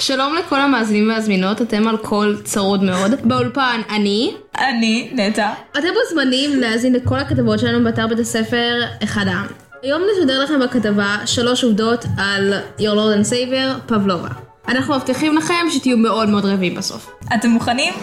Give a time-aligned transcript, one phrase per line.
[0.00, 3.10] שלום לכל המאזינים והמאזינות, אתם על קול צרוד מאוד.
[3.24, 4.34] באולפן אני.
[4.58, 5.52] אני, נטע.
[5.72, 9.46] אתם מוזמנים להאזין לכל הכתבות שלנו באתר בית הספר אחד העם.
[9.82, 14.28] היום נשדר לכם בכתבה שלוש עובדות על Your Lord and Savior, פבלובה.
[14.68, 17.10] אנחנו מבטיחים לכם שתהיו מאוד מאוד רעבים בסוף.
[17.34, 17.94] אתם מוכנים?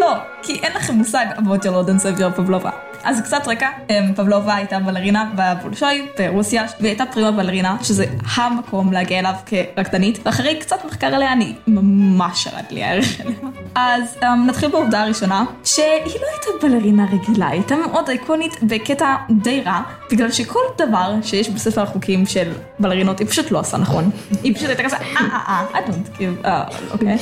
[0.00, 2.70] לא, כי אין לכם מושג about your Lord and Savior פבלובה.
[3.04, 8.04] אז קצת רקע, אמ, פבלובה הייתה בלרינה בבולשוי ברוסיה, והיא הייתה פרימה בלרינה, שזה
[8.34, 13.36] המקום להגיע אליו כרקדנית, ואחרי קצת מחקר עליה אני ממש ירד לי הערך אליה.
[13.74, 19.14] אז um, נתחיל בעובדה הראשונה, שהיא לא הייתה בלרינה רגילה, היא הייתה מאוד איקונית בקטע
[19.30, 19.80] די רע,
[20.12, 24.10] בגלל שכל דבר שיש בספר החוקים של בלרינות היא פשוט לא עשה נכון.
[24.42, 27.16] היא פשוט הייתה כזה, אה אה אה, I don't give, אה, אוקיי.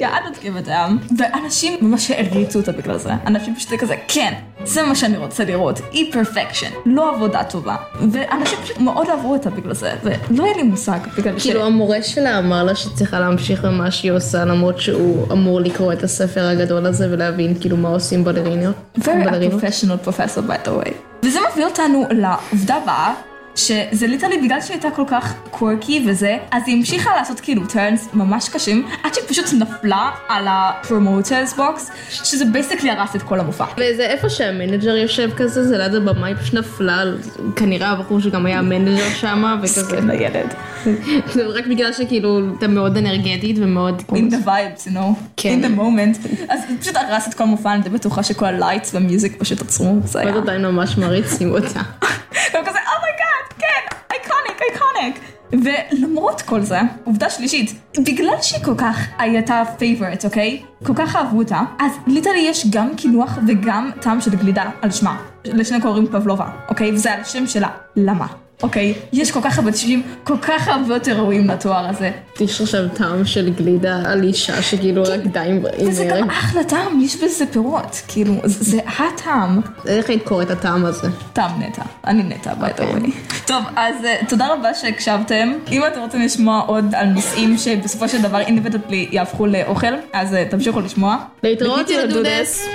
[0.00, 1.14] Yeah, I don't give a damn.
[1.18, 3.10] ואנשים ממש העריצו אותה בגלל זה.
[3.26, 4.34] אנשים פשוט כזה, כן,
[4.64, 7.76] זה מה שאני רוצה לראות, אי פרפקשן, לא עבודה טובה.
[8.12, 11.42] ואנשים פשוט מאוד אהבו אותה בגלל זה, ולא היה לי מושג בגלל ש...
[11.42, 16.02] כאילו המורה שלה אמר לה שצריכה להמשיך במה שהיא עושה למרות שהוא אמור לקרוא את
[16.02, 18.74] הספר הגדול הזה ולהבין כאילו מה עושים בלריניות.
[18.98, 19.62] very בלרינות.
[19.62, 20.92] professional professor by the way.
[21.24, 23.14] וזה מביא אותנו לעובדה הבאה.
[23.58, 28.08] שזה literally בגלל שהיא הייתה כל כך quirky וזה, אז היא המשיכה לעשות כאילו turns
[28.14, 33.40] ממש קשים, עד שהיא פשוט נפלה על ה promoter's box, שזה basically הרס את כל
[33.40, 33.64] המופע.
[33.72, 37.02] וזה איפה שה manager יושב כזה, זה ליד הבמה, היא פשוט נפלה,
[37.56, 39.96] כנראה הבחור שגם היה ה manager שם, וכזה.
[39.96, 40.54] כן, הילד.
[41.34, 44.02] זה רק בגלל שכאילו אתה מאוד אנרגטית ומאוד...
[44.10, 45.60] in the vibes, you know, כן.
[45.60, 46.28] in the moment.
[46.48, 49.36] אז זה פשוט הרס את כל המופע, אני די בטוחה שכל ה lights וה music
[49.38, 50.34] פשוט עצרו, זה היה.
[50.34, 51.80] עוד עדיין ממש מעריצים אותה.
[55.52, 60.62] ולמרות כל זה, עובדה שלישית, בגלל שהיא כל כך הייתה favorite, אוקיי?
[60.84, 65.16] כל כך אהבו אותה, אז literally יש גם קינוח וגם טעם של גלידה על שמה.
[65.44, 66.92] לשני קוראים פבלובה, אוקיי?
[66.92, 67.68] וזה על השם שלה.
[67.96, 68.26] למה?
[68.62, 68.94] אוקיי?
[69.12, 72.10] יש כל כך הרבה אנשים כל כך הרבה יותר ראויים לתואר הזה.
[72.40, 75.62] יש עכשיו טעם של גלידה על אישה שכאילו רקדה עם...
[75.78, 78.02] עם וזה גם אחלה טעם, יש בזה פירות.
[78.08, 79.60] כאילו, זה הטעם.
[79.86, 81.08] איך היית קוראת הטעם הזה?
[81.32, 83.10] טעם נטע, אני נטע by the way.
[83.46, 85.52] טוב, אז אה, תודה רבה שהקשבתם.
[85.72, 90.44] אם אתם רוצים לשמוע עוד על נושאים שבסופו של דבר אינביטבלי יהפכו לאוכל, אז אה,
[90.50, 91.16] תמשיכו לשמוע.
[91.42, 91.90] להתראות.
[91.90, 92.68] ילדודס.